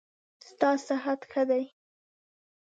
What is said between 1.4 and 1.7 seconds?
دی؟